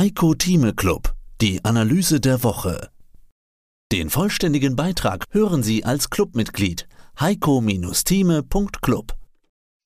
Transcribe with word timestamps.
Heiko 0.00 0.32
Thieme 0.32 0.72
Club, 0.72 1.12
die 1.42 1.62
Analyse 1.62 2.20
der 2.20 2.42
Woche. 2.42 2.88
Den 3.92 4.08
vollständigen 4.08 4.74
Beitrag 4.74 5.26
hören 5.30 5.62
Sie 5.62 5.84
als 5.84 6.08
Clubmitglied 6.08 6.88
heiko-thieme.club. 7.20 9.12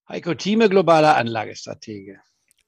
Heiko 0.08 0.34
Thieme, 0.34 0.68
globaler 0.68 1.16
Anlagestratege. 1.16 2.20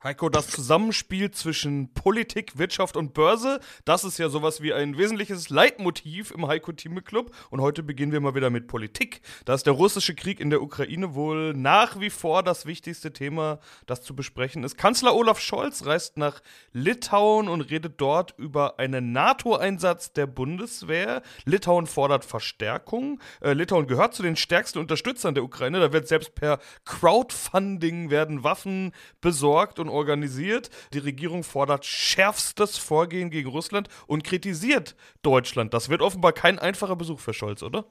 Heiko, 0.07 0.29
das 0.29 0.47
Zusammenspiel 0.47 1.33
zwischen 1.33 1.93
Politik, 1.93 2.57
Wirtschaft 2.59 2.97
und 2.97 3.13
Börse, 3.13 3.59
das 3.85 4.05
ist 4.05 4.19
ja 4.19 4.29
sowas 4.29 4.63
wie 4.63 4.73
ein 4.73 4.97
wesentliches 4.97 5.51
Leitmotiv 5.51 6.31
im 6.31 6.47
Heiko 6.47 6.71
Thieme 6.71 7.03
Club. 7.03 7.35
Und 7.51 7.61
heute 7.61 7.83
beginnen 7.83 8.13
wir 8.13 8.21
mal 8.21 8.37
wieder 8.37 8.51
mit 8.51 8.69
Politik. 8.69 9.21
Da 9.47 9.55
ist 9.55 9.67
der 9.67 9.73
russische 9.73 10.15
Krieg 10.15 10.39
in 10.39 10.51
der 10.51 10.63
Ukraine 10.63 11.17
wohl 11.17 11.55
nach 11.55 11.99
wie 11.99 12.11
vor 12.11 12.45
das 12.45 12.67
wichtigste 12.67 13.13
Thema, 13.13 13.59
das 13.87 14.03
zu 14.03 14.15
besprechen 14.15 14.63
ist. 14.63 14.79
Kanzler 14.79 15.13
Olaf 15.13 15.41
Scholz 15.41 15.85
reist 15.87 16.19
nach 16.19 16.41
Litauen 16.73 17.49
und 17.49 17.63
redet 17.63 18.01
dort 18.01 18.33
über 18.39 18.79
einen 18.79 19.11
NATO-Einsatz 19.11 20.13
der 20.13 20.29
Bundeswehr. 20.29 21.21
Litauen 21.47 21.89
fordert 21.89 22.25
Verstärkung. 22.25 23.19
Äh, 23.41 23.55
Litauen 23.55 23.89
gehört 23.89 24.15
zu 24.15 24.23
den 24.23 24.37
stärksten 24.37 24.79
Unterstützern 24.79 25.35
der 25.35 25.43
Ukraine. 25.43 25.81
Da 25.81 25.93
wird 25.93 26.07
selbst 26.07 26.37
per 26.37 26.61
Crowdfunding 26.85 28.11
werden 28.11 28.45
Waffen 28.45 28.93
besorgt 29.21 29.81
und 29.81 29.96
organisiert. 29.97 30.71
Die 30.93 30.99
Regierung 30.99 31.43
fordert 31.43 31.85
schärfstes 31.85 32.79
Vorgehen 32.79 33.31
gegen 33.31 33.49
Russland 33.49 33.89
und 34.07 34.25
kritisiert 34.25 34.95
Deutschland. 35.23 35.75
Das 35.75 35.89
wird 35.89 36.03
offenbar 36.03 36.33
kein 36.33 36.59
einfacher 36.59 36.97
Besuch 36.97 37.21
für 37.21 37.35
Scholz, 37.35 37.63
oder? 37.63 37.87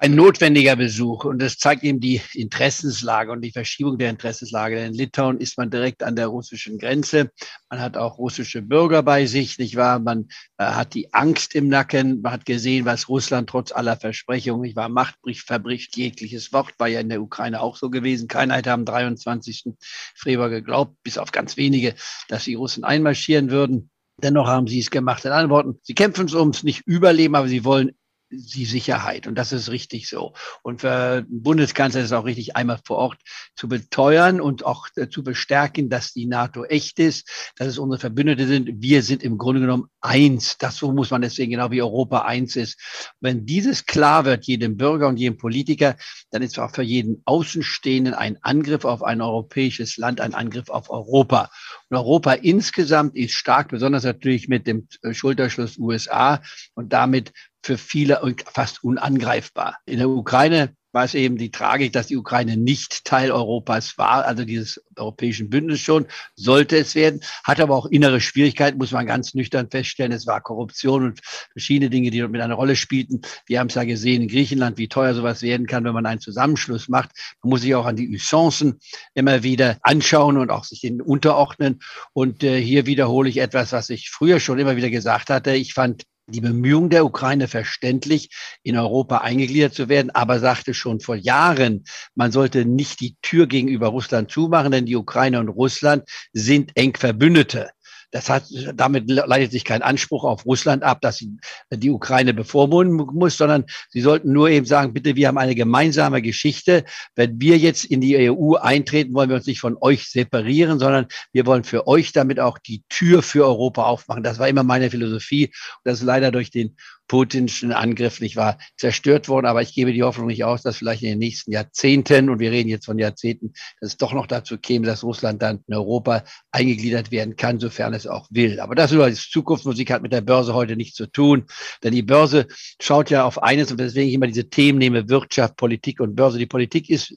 Ein 0.00 0.14
notwendiger 0.14 0.76
Besuch 0.76 1.24
und 1.24 1.42
das 1.42 1.58
zeigt 1.58 1.82
eben 1.82 1.98
die 1.98 2.20
Interessenslage 2.34 3.32
und 3.32 3.40
die 3.40 3.50
Verschiebung 3.50 3.98
der 3.98 4.10
Interessenslage. 4.10 4.78
In 4.84 4.94
Litauen 4.94 5.38
ist 5.38 5.58
man 5.58 5.70
direkt 5.70 6.04
an 6.04 6.14
der 6.14 6.28
russischen 6.28 6.78
Grenze. 6.78 7.32
Man 7.68 7.80
hat 7.80 7.96
auch 7.96 8.16
russische 8.16 8.62
Bürger 8.62 9.02
bei 9.02 9.26
sich, 9.26 9.58
nicht 9.58 9.74
wahr? 9.74 9.98
Man 9.98 10.28
äh, 10.56 10.66
hat 10.66 10.94
die 10.94 11.12
Angst 11.12 11.56
im 11.56 11.66
Nacken. 11.66 12.22
Man 12.22 12.32
hat 12.32 12.46
gesehen, 12.46 12.84
was 12.84 13.08
Russland 13.08 13.50
trotz 13.50 13.72
aller 13.72 13.96
Versprechungen, 13.96 14.62
nicht 14.62 14.76
wahr, 14.76 14.88
macht, 14.88 15.16
verbricht 15.44 15.96
jegliches 15.96 16.52
Wort. 16.52 16.74
War 16.78 16.86
ja 16.86 17.00
in 17.00 17.08
der 17.08 17.20
Ukraine 17.20 17.60
auch 17.60 17.76
so 17.76 17.90
gewesen. 17.90 18.28
Keiner 18.28 18.54
hätte 18.54 18.72
am 18.72 18.84
23. 18.84 19.74
Februar 20.14 20.48
geglaubt, 20.48 20.94
bis 21.02 21.18
auf 21.18 21.32
ganz 21.32 21.56
wenige, 21.56 21.96
dass 22.28 22.44
die 22.44 22.54
Russen 22.54 22.84
einmarschieren 22.84 23.50
würden. 23.50 23.90
Dennoch 24.22 24.46
haben 24.46 24.68
sie 24.68 24.80
es 24.80 24.90
gemacht. 24.90 25.24
In 25.24 25.32
anderen 25.32 25.50
Worten, 25.50 25.80
sie 25.82 25.94
kämpfen 25.94 26.32
ums 26.34 26.62
nicht 26.62 26.82
Überleben, 26.86 27.34
aber 27.34 27.48
sie 27.48 27.64
wollen 27.64 27.92
die 28.30 28.66
Sicherheit. 28.66 29.26
Und 29.26 29.34
das 29.36 29.52
ist 29.52 29.70
richtig 29.70 30.08
so. 30.08 30.34
Und 30.62 30.82
für 30.82 31.22
den 31.22 31.42
Bundeskanzler 31.42 32.00
ist 32.00 32.06
es 32.06 32.12
auch 32.12 32.24
richtig, 32.24 32.56
einmal 32.56 32.80
vor 32.84 32.96
Ort 32.98 33.18
zu 33.54 33.68
beteuern 33.68 34.40
und 34.40 34.64
auch 34.64 34.88
äh, 34.96 35.08
zu 35.08 35.22
bestärken, 35.22 35.88
dass 35.88 36.12
die 36.12 36.26
NATO 36.26 36.64
echt 36.64 36.98
ist, 36.98 37.52
dass 37.56 37.68
es 37.68 37.78
unsere 37.78 38.00
Verbündete 38.00 38.46
sind. 38.46 38.82
Wir 38.82 39.02
sind 39.02 39.22
im 39.22 39.38
Grunde 39.38 39.60
genommen 39.60 39.88
eins. 40.00 40.58
Das 40.58 40.76
so 40.76 40.92
muss 40.92 41.10
man 41.10 41.22
deswegen 41.22 41.52
genau 41.52 41.70
wie 41.70 41.82
Europa 41.82 42.22
eins 42.22 42.56
ist. 42.56 42.78
Wenn 43.20 43.46
dieses 43.46 43.86
klar 43.86 44.24
wird, 44.24 44.44
jedem 44.44 44.76
Bürger 44.76 45.08
und 45.08 45.16
jedem 45.16 45.38
Politiker, 45.38 45.96
dann 46.30 46.42
ist 46.42 46.58
auch 46.58 46.74
für 46.74 46.82
jeden 46.82 47.22
Außenstehenden 47.24 48.14
ein 48.14 48.36
Angriff 48.42 48.84
auf 48.84 49.02
ein 49.02 49.20
europäisches 49.20 49.96
Land, 49.96 50.20
ein 50.20 50.34
Angriff 50.34 50.68
auf 50.68 50.90
Europa. 50.90 51.50
Und 51.88 51.96
Europa 51.96 52.32
insgesamt 52.32 53.16
ist 53.16 53.32
stark, 53.32 53.68
besonders 53.68 54.04
natürlich 54.04 54.48
mit 54.48 54.66
dem 54.66 54.88
äh, 55.02 55.14
Schulterschluss 55.14 55.78
USA 55.78 56.42
und 56.74 56.92
damit 56.92 57.32
für 57.62 57.78
viele 57.78 58.20
fast 58.52 58.82
unangreifbar. 58.84 59.78
In 59.86 59.98
der 59.98 60.08
Ukraine 60.08 60.74
war 60.92 61.04
es 61.04 61.14
eben 61.14 61.36
die 61.36 61.50
Tragik, 61.50 61.92
dass 61.92 62.06
die 62.06 62.16
Ukraine 62.16 62.56
nicht 62.56 63.04
Teil 63.04 63.30
Europas 63.30 63.98
war, 63.98 64.24
also 64.24 64.44
dieses 64.44 64.82
europäischen 64.96 65.50
Bündnis 65.50 65.80
schon, 65.80 66.06
sollte 66.34 66.76
es 66.78 66.94
werden, 66.94 67.20
hat 67.44 67.60
aber 67.60 67.76
auch 67.76 67.86
innere 67.86 68.20
Schwierigkeiten, 68.20 68.78
muss 68.78 68.92
man 68.92 69.06
ganz 69.06 69.34
nüchtern 69.34 69.70
feststellen. 69.70 70.12
Es 70.12 70.26
war 70.26 70.40
Korruption 70.40 71.04
und 71.04 71.20
verschiedene 71.52 71.90
Dinge, 71.90 72.10
die 72.10 72.18
dort 72.20 72.32
mit 72.32 72.40
einer 72.40 72.54
Rolle 72.54 72.74
spielten. 72.74 73.20
Wir 73.46 73.60
haben 73.60 73.68
es 73.68 73.74
ja 73.74 73.84
gesehen 73.84 74.22
in 74.22 74.28
Griechenland, 74.28 74.78
wie 74.78 74.88
teuer 74.88 75.14
sowas 75.14 75.42
werden 75.42 75.66
kann, 75.66 75.84
wenn 75.84 75.92
man 75.92 76.06
einen 76.06 76.20
Zusammenschluss 76.20 76.88
macht. 76.88 77.10
Man 77.42 77.50
muss 77.50 77.60
sich 77.60 77.74
auch 77.74 77.86
an 77.86 77.96
die 77.96 78.08
Usancen 78.08 78.80
immer 79.14 79.42
wieder 79.42 79.78
anschauen 79.82 80.38
und 80.38 80.50
auch 80.50 80.64
sich 80.64 80.80
denen 80.80 81.02
unterordnen. 81.02 81.80
Und 82.12 82.42
äh, 82.42 82.60
hier 82.60 82.86
wiederhole 82.86 83.28
ich 83.28 83.38
etwas, 83.38 83.72
was 83.72 83.90
ich 83.90 84.10
früher 84.10 84.40
schon 84.40 84.58
immer 84.58 84.76
wieder 84.76 84.90
gesagt 84.90 85.28
hatte. 85.28 85.52
Ich 85.54 85.74
fand 85.74 86.04
die 86.28 86.40
Bemühungen 86.40 86.90
der 86.90 87.04
Ukraine 87.04 87.48
verständlich, 87.48 88.30
in 88.62 88.76
Europa 88.76 89.18
eingegliedert 89.18 89.74
zu 89.74 89.88
werden, 89.88 90.10
aber 90.10 90.40
sagte 90.40 90.74
schon 90.74 91.00
vor 91.00 91.16
Jahren, 91.16 91.84
man 92.14 92.32
sollte 92.32 92.64
nicht 92.64 93.00
die 93.00 93.16
Tür 93.22 93.46
gegenüber 93.46 93.88
Russland 93.88 94.30
zumachen, 94.30 94.72
denn 94.72 94.86
die 94.86 94.96
Ukraine 94.96 95.40
und 95.40 95.48
Russland 95.48 96.04
sind 96.32 96.72
eng 96.74 96.94
Verbündete. 96.96 97.70
Das 98.10 98.30
hat, 98.30 98.44
damit 98.74 99.10
leitet 99.10 99.52
sich 99.52 99.64
kein 99.64 99.82
Anspruch 99.82 100.24
auf 100.24 100.46
Russland 100.46 100.82
ab, 100.82 101.00
dass 101.02 101.18
sie 101.18 101.36
die 101.70 101.90
Ukraine 101.90 102.32
bevormunden 102.32 102.96
muss, 102.96 103.36
sondern 103.36 103.66
sie 103.90 104.00
sollten 104.00 104.32
nur 104.32 104.48
eben 104.48 104.64
sagen, 104.64 104.94
bitte, 104.94 105.14
wir 105.14 105.28
haben 105.28 105.36
eine 105.36 105.54
gemeinsame 105.54 106.22
Geschichte. 106.22 106.84
Wenn 107.16 107.40
wir 107.40 107.58
jetzt 107.58 107.84
in 107.84 108.00
die 108.00 108.30
EU 108.30 108.54
eintreten, 108.54 109.14
wollen 109.14 109.28
wir 109.28 109.36
uns 109.36 109.46
nicht 109.46 109.60
von 109.60 109.76
euch 109.80 110.08
separieren, 110.08 110.78
sondern 110.78 111.06
wir 111.32 111.44
wollen 111.44 111.64
für 111.64 111.86
euch 111.86 112.12
damit 112.12 112.40
auch 112.40 112.58
die 112.58 112.82
Tür 112.88 113.22
für 113.22 113.44
Europa 113.44 113.84
aufmachen. 113.84 114.22
Das 114.22 114.38
war 114.38 114.48
immer 114.48 114.62
meine 114.62 114.90
Philosophie. 114.90 115.52
Das 115.84 115.98
ist 115.98 116.04
leider 116.04 116.30
durch 116.30 116.50
den 116.50 116.76
putinschen 117.08 117.72
Angriff 117.72 118.20
nicht 118.20 118.36
wahr 118.36 118.58
zerstört 118.76 119.28
worden. 119.28 119.46
Aber 119.46 119.62
ich 119.62 119.74
gebe 119.74 119.92
die 119.92 120.02
Hoffnung 120.02 120.28
nicht 120.28 120.44
aus, 120.44 120.62
dass 120.62 120.76
vielleicht 120.76 121.02
in 121.02 121.08
den 121.08 121.18
nächsten 121.18 121.50
Jahrzehnten, 121.50 122.28
und 122.28 122.38
wir 122.38 122.52
reden 122.52 122.68
jetzt 122.68 122.84
von 122.84 122.98
Jahrzehnten, 122.98 123.54
dass 123.80 123.90
es 123.90 123.96
doch 123.96 124.12
noch 124.12 124.26
dazu 124.26 124.58
käme, 124.58 124.86
dass 124.86 125.02
Russland 125.02 125.42
dann 125.42 125.64
in 125.66 125.74
Europa 125.74 126.24
eingegliedert 126.52 127.10
werden 127.10 127.36
kann, 127.36 127.58
sofern 127.58 127.94
es 127.94 127.97
auch 128.06 128.28
will. 128.30 128.60
Aber 128.60 128.74
das 128.74 128.92
ist 128.92 129.32
Zukunftsmusik, 129.32 129.90
hat 129.90 130.02
mit 130.02 130.12
der 130.12 130.20
Börse 130.20 130.54
heute 130.54 130.76
nichts 130.76 130.96
zu 130.96 131.06
tun. 131.06 131.46
Denn 131.82 131.92
die 131.92 132.02
Börse 132.02 132.46
schaut 132.80 133.10
ja 133.10 133.24
auf 133.24 133.42
eines, 133.42 133.70
und 133.70 133.78
deswegen 133.80 134.08
ich 134.08 134.14
immer 134.14 134.26
diese 134.26 134.48
Themen 134.48 134.78
nehme, 134.78 135.08
Wirtschaft, 135.08 135.56
Politik 135.56 136.00
und 136.00 136.14
Börse. 136.14 136.38
Die 136.38 136.46
Politik 136.46 136.90
ist 136.90 137.16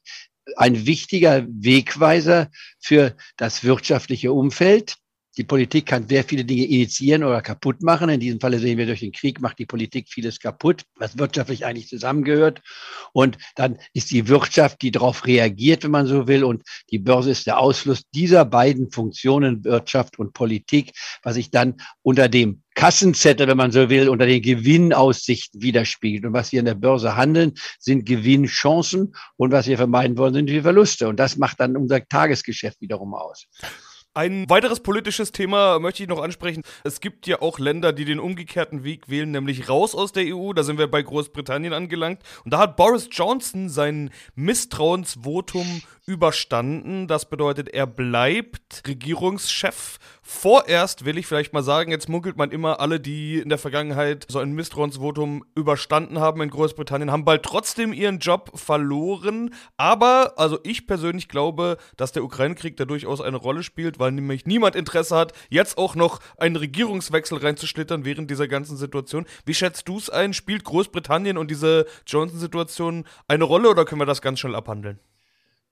ein 0.55 0.85
wichtiger 0.85 1.45
Wegweiser 1.47 2.49
für 2.79 3.15
das 3.37 3.63
wirtschaftliche 3.63 4.31
Umfeld. 4.31 4.95
Die 5.37 5.45
Politik 5.45 5.85
kann 5.85 6.09
sehr 6.09 6.25
viele 6.25 6.43
Dinge 6.43 6.65
initiieren 6.65 7.23
oder 7.23 7.41
kaputt 7.41 7.81
machen. 7.81 8.09
In 8.09 8.19
diesem 8.19 8.41
Falle 8.41 8.59
sehen 8.59 8.77
wir 8.77 8.85
durch 8.85 8.99
den 8.99 9.13
Krieg 9.13 9.39
macht 9.39 9.59
die 9.59 9.65
Politik 9.65 10.09
vieles 10.09 10.39
kaputt, 10.39 10.83
was 10.95 11.17
wirtschaftlich 11.17 11.65
eigentlich 11.65 11.87
zusammengehört. 11.87 12.61
Und 13.13 13.37
dann 13.55 13.77
ist 13.93 14.11
die 14.11 14.27
Wirtschaft, 14.27 14.81
die 14.81 14.91
darauf 14.91 15.25
reagiert, 15.25 15.83
wenn 15.83 15.91
man 15.91 16.05
so 16.05 16.27
will. 16.27 16.43
Und 16.43 16.63
die 16.89 16.99
Börse 16.99 17.31
ist 17.31 17.47
der 17.47 17.59
Ausfluss 17.59 18.03
dieser 18.13 18.43
beiden 18.43 18.91
Funktionen, 18.91 19.63
Wirtschaft 19.63 20.19
und 20.19 20.33
Politik, 20.33 20.91
was 21.23 21.35
sich 21.35 21.49
dann 21.49 21.75
unter 22.01 22.27
dem 22.27 22.63
Kassenzettel, 22.75 23.47
wenn 23.47 23.57
man 23.57 23.71
so 23.71 23.89
will, 23.89 24.09
unter 24.09 24.25
den 24.25 24.41
Gewinnaussichten 24.41 25.61
widerspiegelt. 25.61 26.25
Und 26.25 26.33
was 26.33 26.51
wir 26.51 26.59
in 26.59 26.65
der 26.65 26.75
Börse 26.75 27.15
handeln, 27.15 27.53
sind 27.79 28.05
Gewinnchancen. 28.05 29.15
Und 29.37 29.51
was 29.51 29.67
wir 29.67 29.77
vermeiden 29.77 30.17
wollen, 30.17 30.33
sind 30.33 30.47
die 30.47 30.61
Verluste. 30.61 31.07
Und 31.07 31.19
das 31.21 31.37
macht 31.37 31.61
dann 31.61 31.77
unser 31.77 32.05
Tagesgeschäft 32.05 32.81
wiederum 32.81 33.13
aus. 33.13 33.47
Ein 34.13 34.49
weiteres 34.49 34.81
politisches 34.81 35.31
Thema 35.31 35.79
möchte 35.79 36.03
ich 36.03 36.09
noch 36.09 36.21
ansprechen. 36.21 36.63
Es 36.83 36.99
gibt 36.99 37.27
ja 37.27 37.41
auch 37.41 37.59
Länder, 37.59 37.93
die 37.93 38.03
den 38.03 38.19
umgekehrten 38.19 38.83
Weg 38.83 39.07
wählen, 39.07 39.31
nämlich 39.31 39.69
raus 39.69 39.95
aus 39.95 40.11
der 40.11 40.35
EU. 40.35 40.51
Da 40.51 40.63
sind 40.63 40.77
wir 40.77 40.91
bei 40.91 41.01
Großbritannien 41.01 41.71
angelangt. 41.71 42.21
Und 42.43 42.51
da 42.51 42.59
hat 42.59 42.75
Boris 42.75 43.07
Johnson 43.09 43.69
sein 43.69 44.09
Misstrauensvotum 44.35 45.81
überstanden. 46.11 47.07
Das 47.07 47.29
bedeutet, 47.29 47.69
er 47.69 47.87
bleibt 47.87 48.83
Regierungschef. 48.85 49.97
Vorerst 50.21 51.05
will 51.05 51.17
ich 51.17 51.25
vielleicht 51.25 51.53
mal 51.53 51.63
sagen, 51.63 51.89
jetzt 51.89 52.09
munkelt 52.09 52.35
man 52.35 52.51
immer, 52.51 52.81
alle, 52.81 52.99
die 52.99 53.39
in 53.39 53.47
der 53.47 53.57
Vergangenheit 53.57 54.25
so 54.29 54.39
ein 54.39 54.51
Misstrauensvotum 54.51 55.45
überstanden 55.55 56.19
haben 56.19 56.41
in 56.41 56.49
Großbritannien, 56.49 57.11
haben 57.11 57.23
bald 57.23 57.43
trotzdem 57.43 57.93
ihren 57.93 58.19
Job 58.19 58.51
verloren. 58.53 59.53
Aber, 59.77 60.33
also 60.35 60.59
ich 60.63 60.85
persönlich 60.85 61.29
glaube, 61.29 61.77
dass 61.95 62.11
der 62.11 62.25
Ukraine-Krieg 62.25 62.75
da 62.75 62.83
durchaus 62.83 63.21
eine 63.21 63.37
Rolle 63.37 63.63
spielt, 63.63 63.97
weil 63.97 64.11
nämlich 64.11 64.45
niemand 64.45 64.75
Interesse 64.75 65.15
hat, 65.15 65.31
jetzt 65.49 65.77
auch 65.77 65.95
noch 65.95 66.19
einen 66.37 66.57
Regierungswechsel 66.57 67.37
reinzuschlittern 67.37 68.03
während 68.03 68.29
dieser 68.29 68.49
ganzen 68.49 68.75
Situation. 68.75 69.25
Wie 69.45 69.53
schätzt 69.53 69.87
du 69.87 69.97
es 69.97 70.09
ein? 70.09 70.33
Spielt 70.33 70.65
Großbritannien 70.65 71.37
und 71.37 71.49
diese 71.49 71.85
Johnson-Situation 72.05 73.05
eine 73.29 73.45
Rolle 73.45 73.69
oder 73.69 73.85
können 73.85 74.01
wir 74.01 74.05
das 74.05 74.21
ganz 74.21 74.39
schnell 74.39 74.55
abhandeln? 74.55 74.99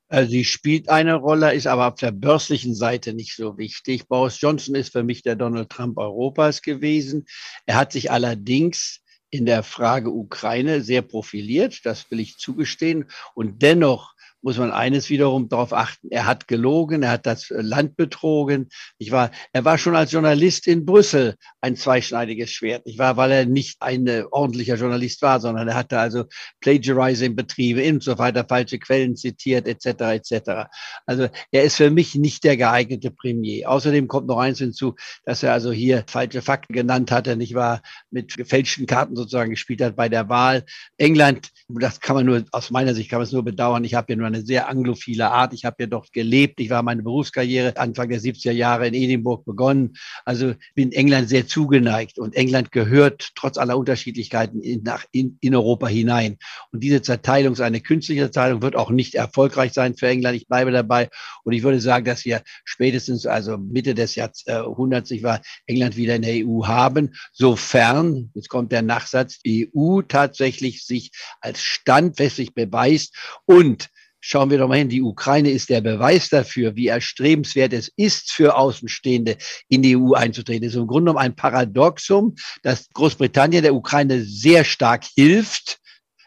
Also 0.10 0.32
sie 0.32 0.44
spielt 0.44 0.90
eine 0.90 1.16
Rolle, 1.16 1.54
ist 1.54 1.68
aber 1.68 1.88
auf 1.88 1.96
der 1.96 2.12
börslichen 2.12 2.74
Seite 2.74 3.14
nicht 3.14 3.36
so 3.36 3.60
wichtig. 3.60 4.08
Boris 4.08 4.42
Johnson 4.42 4.74
ist 4.74 4.92
für 4.92 5.04
mich 5.04 5.22
der 5.22 5.36
Donald 5.36 5.70
Trump 5.70 6.00
Europas 6.00 6.64
gewesen. 6.64 7.26
Er 7.68 7.76
hat 7.76 7.92
sich 7.92 8.10
allerdings 8.10 9.02
in 9.30 9.46
der 9.46 9.62
Frage 9.62 10.10
Ukraine 10.10 10.82
sehr 10.82 11.04
profiliert, 11.04 11.82
das 11.86 12.10
will 12.10 12.20
ich 12.20 12.38
zugestehen. 12.38 13.06
Und 13.36 13.62
dennoch 13.62 14.16
muss 14.42 14.58
man 14.58 14.72
eines 14.72 15.10
wiederum 15.10 15.50
darauf 15.50 15.74
achten. 15.74 16.08
Er 16.12 16.26
hat 16.26 16.48
gelogen, 16.48 17.04
er 17.04 17.12
hat 17.12 17.26
das 17.26 17.50
Land 17.50 17.98
betrogen. 17.98 18.70
Ich 18.98 19.12
war, 19.12 19.32
er 19.52 19.66
war 19.66 19.78
schon 19.78 19.96
als 19.96 20.12
Journalist 20.12 20.68
in 20.68 20.86
Brüssel 20.86 21.36
ein 21.62 21.76
zweischneidiges 21.76 22.52
Schwert. 22.52 22.84
Ich 22.86 22.98
war, 22.98 23.18
weil 23.18 23.32
er 23.32 23.46
nicht 23.46 23.82
ein 23.82 24.08
äh, 24.08 24.24
ordentlicher 24.32 24.76
Journalist 24.76 25.22
war, 25.22 25.40
sondern 25.40 25.68
er 25.68 25.76
hatte 25.76 26.00
also 26.00 26.26
Plagiarizing 26.62 27.36
Betriebe 27.36 27.88
und 27.90 28.02
so 28.04 28.18
weiter, 28.18 28.46
falsche 28.48 28.80
Quellen 28.80 29.16
zitiert, 29.16 29.68
etc., 29.68 30.02
etc. 30.14 30.70
Also 31.06 31.28
er 31.52 31.64
ist 31.64 31.76
für 31.76 31.90
mich 31.90 32.16
nicht 32.16 32.44
der 32.44 32.56
geeignete 32.56 33.12
Premier. 33.12 33.70
Außerdem 33.70 34.08
kommt 34.08 34.28
noch 34.28 34.38
eins 34.38 34.60
hinzu, 34.60 34.96
dass 35.26 35.44
er 35.44 35.54
also 35.54 35.72
hier 35.72 36.06
falsche 36.08 36.42
Fakten 36.42 36.74
genannt 36.74 37.12
hatte, 37.12 37.36
nicht 37.36 37.56
wahr, 37.56 37.82
mit 38.10 38.38
gefälschten 38.38 38.86
Karten 38.86 39.16
sozusagen 39.16 39.50
gespielt 39.50 39.82
hat 39.82 39.96
bei 39.96 40.08
der 40.08 40.30
Wahl. 40.30 40.64
England, 40.98 41.50
das 41.68 42.00
kann 42.00 42.16
man 42.16 42.26
nur, 42.26 42.46
aus 42.52 42.72
meiner 42.72 42.96
Sicht 42.96 43.10
kann 43.10 43.20
man 43.20 43.26
es 43.26 43.34
nur 43.34 43.44
bedauern. 43.44 43.84
Ich 43.84 43.96
habe 43.96 44.14
ja 44.14 44.18
nur 44.18 44.29
eine 44.30 44.46
sehr 44.46 44.70
anglophile 44.70 45.32
Art. 45.32 45.54
Ich 45.54 45.66
habe 45.66 45.78
ja 45.80 45.88
dort 45.88 46.14
gelebt. 46.14 46.60
Ich 46.60 46.70
war 46.70 46.84
meine 46.84 47.04
Berufskarriere 47.04 47.76
Anfang 47.78 48.10
der 48.10 48.22
70er 48.22 48.52
Jahre 48.52 48.88
in 48.88 48.94
Edinburgh 48.94 49.44
begonnen. 49.44 49.96
Also 50.26 50.54
bin 50.76 50.92
England 50.92 51.30
sehr 51.30 51.48
zugeneigt 51.48 52.20
und 52.20 52.36
England 52.36 52.72
gehört 52.72 53.32
trotz 53.36 53.58
aller 53.58 53.78
Unterschiedlichkeiten 53.78 54.62
in, 54.62 54.84
nach, 54.84 55.06
in, 55.12 55.38
in 55.42 55.56
Europa 55.56 55.88
hinein. 55.88 56.38
Und 56.72 56.84
diese 56.84 57.02
Zerteilung 57.02 57.54
ist 57.54 57.62
eine 57.62 57.82
künstliche 57.82 58.32
Zerteilung, 58.32 58.62
wird 58.62 58.76
auch 58.76 58.92
nicht 58.92 59.16
erfolgreich 59.16 59.74
sein 59.74 59.96
für 59.96 60.08
England. 60.08 60.36
Ich 60.36 60.48
bleibe 60.48 60.72
dabei. 60.72 61.10
Und 61.44 61.54
ich 61.54 61.64
würde 61.64 61.82
sagen, 61.82 62.06
dass 62.06 62.26
wir 62.26 62.42
spätestens, 62.64 63.26
also 63.26 63.58
Mitte 63.58 63.96
des 63.96 64.16
Jahrhunderts, 64.16 65.12
ich 65.12 65.24
war 65.24 65.42
England 65.66 65.98
wieder 65.98 66.16
in 66.16 66.22
der 66.22 66.46
EU 66.46 66.66
haben, 66.66 67.16
sofern, 67.32 68.32
jetzt 68.34 68.50
kommt 68.50 68.72
der 68.72 68.82
Nachsatz, 68.82 69.40
die 69.40 69.72
EU 69.76 70.02
tatsächlich 70.02 70.86
sich 70.86 71.12
als 71.42 71.62
standfestig 71.62 72.54
beweist 72.54 73.16
und 73.46 73.90
Schauen 74.22 74.50
wir 74.50 74.58
doch 74.58 74.68
mal 74.68 74.78
hin, 74.78 74.90
die 74.90 75.02
Ukraine 75.02 75.50
ist 75.50 75.70
der 75.70 75.82
Beweis 75.82 76.30
dafür, 76.30 76.76
wie 76.76 76.88
erstrebenswert 76.88 77.74
es 77.74 77.92
ist 77.96 78.32
für 78.32 78.58
Außenstehende, 78.58 79.38
in 79.70 79.82
die 79.82 79.96
EU 79.96 80.14
einzutreten. 80.14 80.68
Es 80.68 80.74
ist 80.74 80.80
im 80.80 80.88
Grunde 80.88 81.12
genommen 81.12 81.26
ein 81.26 81.36
Paradoxum, 81.36 82.36
dass 82.62 82.90
Großbritannien 82.94 83.64
der 83.64 83.76
Ukraine 83.76 84.22
sehr 84.24 84.64
stark 84.66 85.06
hilft, 85.16 85.79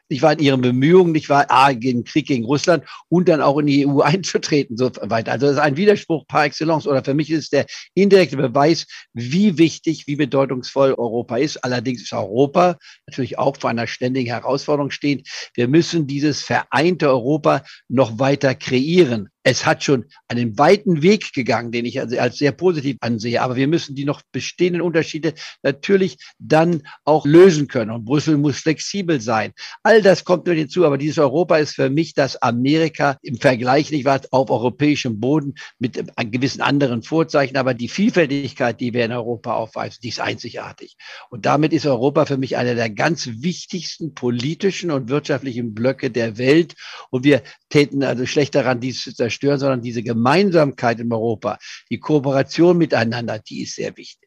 nicht 0.08 0.22
wahr, 0.22 0.32
in 0.32 0.40
ihren 0.40 0.60
Bemühungen, 0.60 1.12
nicht 1.12 1.28
wahr, 1.28 1.46
A, 1.48 1.72
gegen 1.72 2.04
Krieg 2.04 2.26
gegen 2.26 2.44
Russland 2.44 2.84
und 3.08 3.28
dann 3.28 3.40
auch 3.40 3.58
in 3.58 3.66
die 3.66 3.86
EU 3.86 4.00
einzutreten, 4.02 4.76
so 4.76 4.90
weiter. 5.02 5.32
Also 5.32 5.46
das 5.46 5.56
ist 5.56 5.62
ein 5.62 5.76
Widerspruch 5.76 6.26
par 6.26 6.44
excellence. 6.44 6.86
Oder 6.86 7.02
für 7.02 7.14
mich 7.14 7.30
ist 7.30 7.44
es 7.44 7.50
der 7.50 7.66
indirekte 7.94 8.36
Beweis, 8.36 8.86
wie 9.14 9.58
wichtig, 9.58 10.06
wie 10.06 10.16
bedeutungsvoll 10.16 10.94
Europa 10.94 11.36
ist. 11.36 11.64
Allerdings 11.64 12.02
ist 12.02 12.12
Europa 12.12 12.78
natürlich 13.06 13.38
auch 13.38 13.56
vor 13.56 13.70
einer 13.70 13.86
ständigen 13.86 14.30
Herausforderung 14.30 14.90
stehend. 14.90 15.28
Wir 15.54 15.68
müssen 15.68 16.06
dieses 16.06 16.42
vereinte 16.42 17.08
Europa 17.08 17.64
noch 17.88 18.18
weiter 18.18 18.54
kreieren 18.54 19.31
es 19.44 19.66
hat 19.66 19.82
schon 19.82 20.04
einen 20.28 20.56
weiten 20.58 21.02
Weg 21.02 21.32
gegangen, 21.32 21.72
den 21.72 21.84
ich 21.84 22.00
als 22.00 22.38
sehr 22.38 22.52
positiv 22.52 22.96
ansehe. 23.00 23.42
Aber 23.42 23.56
wir 23.56 23.66
müssen 23.66 23.94
die 23.94 24.04
noch 24.04 24.22
bestehenden 24.30 24.82
Unterschiede 24.82 25.34
natürlich 25.62 26.18
dann 26.38 26.82
auch 27.04 27.26
lösen 27.26 27.66
können. 27.66 27.90
Und 27.90 28.04
Brüssel 28.04 28.36
muss 28.38 28.58
flexibel 28.58 29.20
sein. 29.20 29.52
All 29.82 30.00
das 30.02 30.24
kommt 30.24 30.46
nur 30.46 30.54
hinzu. 30.54 30.84
Aber 30.84 30.98
dieses 30.98 31.18
Europa 31.18 31.56
ist 31.56 31.74
für 31.74 31.90
mich 31.90 32.14
das 32.14 32.40
Amerika 32.40 33.18
im 33.22 33.36
Vergleich 33.36 33.90
nicht 33.90 34.04
wahr 34.04 34.20
auf 34.30 34.50
europäischem 34.50 35.18
Boden 35.18 35.54
mit 35.78 36.00
gewissen 36.30 36.60
anderen 36.60 37.02
Vorzeichen. 37.02 37.56
Aber 37.56 37.74
die 37.74 37.88
Vielfältigkeit, 37.88 38.80
die 38.80 38.94
wir 38.94 39.04
in 39.04 39.12
Europa 39.12 39.54
aufweisen, 39.54 39.98
die 40.02 40.08
ist 40.08 40.20
einzigartig. 40.20 40.96
Und 41.30 41.46
damit 41.46 41.72
ist 41.72 41.86
Europa 41.86 42.26
für 42.26 42.36
mich 42.36 42.56
einer 42.56 42.76
der 42.76 42.90
ganz 42.90 43.28
wichtigsten 43.38 44.14
politischen 44.14 44.90
und 44.92 45.08
wirtschaftlichen 45.08 45.74
Blöcke 45.74 46.10
der 46.10 46.38
Welt. 46.38 46.74
Und 47.10 47.24
wir 47.24 47.42
täten 47.70 48.04
also 48.04 48.24
schlecht 48.26 48.54
daran, 48.54 48.80
dies 48.80 49.02
zu 49.02 49.12
zerstören, 49.12 49.31
sondern 49.58 49.82
diese 49.82 50.02
Gemeinsamkeit 50.02 51.00
in 51.00 51.12
Europa, 51.12 51.58
die 51.90 51.98
Kooperation 51.98 52.78
miteinander, 52.78 53.38
die 53.38 53.62
ist 53.62 53.76
sehr 53.76 53.96
wichtig. 53.96 54.21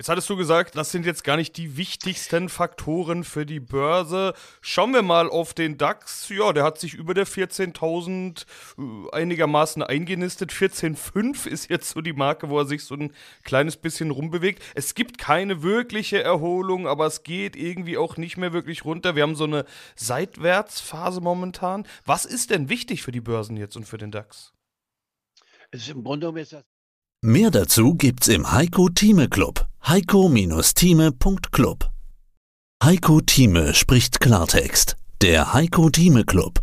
Jetzt 0.00 0.08
hattest 0.08 0.30
du 0.30 0.36
gesagt, 0.38 0.76
das 0.76 0.92
sind 0.92 1.04
jetzt 1.04 1.24
gar 1.24 1.36
nicht 1.36 1.58
die 1.58 1.76
wichtigsten 1.76 2.48
Faktoren 2.48 3.22
für 3.22 3.44
die 3.44 3.60
Börse. 3.60 4.32
Schauen 4.62 4.94
wir 4.94 5.02
mal 5.02 5.28
auf 5.28 5.52
den 5.52 5.76
DAX. 5.76 6.30
Ja, 6.30 6.54
der 6.54 6.64
hat 6.64 6.80
sich 6.80 6.94
über 6.94 7.12
der 7.12 7.26
14.000 7.26 8.46
äh, 8.78 9.14
einigermaßen 9.14 9.82
eingenistet. 9.82 10.52
14.5 10.52 11.46
ist 11.46 11.68
jetzt 11.68 11.90
so 11.90 12.00
die 12.00 12.14
Marke, 12.14 12.48
wo 12.48 12.60
er 12.60 12.64
sich 12.64 12.84
so 12.84 12.94
ein 12.94 13.12
kleines 13.44 13.76
bisschen 13.76 14.10
rumbewegt. 14.10 14.62
Es 14.74 14.94
gibt 14.94 15.18
keine 15.18 15.62
wirkliche 15.62 16.22
Erholung, 16.22 16.86
aber 16.86 17.04
es 17.04 17.22
geht 17.22 17.54
irgendwie 17.54 17.98
auch 17.98 18.16
nicht 18.16 18.38
mehr 18.38 18.54
wirklich 18.54 18.86
runter. 18.86 19.16
Wir 19.16 19.24
haben 19.24 19.36
so 19.36 19.44
eine 19.44 19.66
Seitwärtsphase 19.96 21.20
momentan. 21.20 21.86
Was 22.06 22.24
ist 22.24 22.48
denn 22.48 22.70
wichtig 22.70 23.02
für 23.02 23.12
die 23.12 23.20
Börsen 23.20 23.58
jetzt 23.58 23.76
und 23.76 23.84
für 23.84 23.98
den 23.98 24.10
DAX? 24.10 24.54
Es 25.70 25.82
ist 25.82 25.90
im 25.90 26.02
Grunde 26.02 26.32
ist 26.40 26.54
das 26.54 26.64
Mehr 27.22 27.50
dazu 27.50 27.96
gibt's 27.96 28.28
im 28.28 28.50
Heiko 28.50 28.88
Thieme 28.88 29.28
Club. 29.28 29.69
Heiko-Thieme.club. 29.82 31.90
Heiko 32.82 33.20
Thieme 33.20 33.74
spricht 33.74 34.20
Klartext. 34.20 34.96
Der 35.20 35.52
Heiko 35.52 35.90
Thieme 35.90 36.24
Club. 36.24 36.62